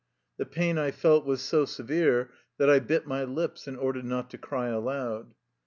The 0.39 0.47
pain 0.47 0.79
I 0.79 0.89
felt 0.89 1.27
was 1.27 1.41
so 1.41 1.63
severe 1.63 2.31
that 2.57 2.71
I 2.71 2.79
bit 2.79 3.05
my 3.05 3.23
lips 3.23 3.67
in 3.67 3.75
order 3.75 4.01
not 4.01 4.31
to 4.31 4.39
cry 4.39 4.69
aloud. 4.69 5.35